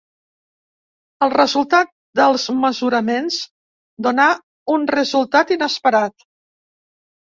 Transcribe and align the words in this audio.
El 1.25 1.31
resultat 1.33 1.91
dels 2.21 2.47
mesuraments 2.65 3.39
donà 4.09 4.29
un 4.81 4.93
resultat 4.99 5.59
inesperat. 5.61 6.31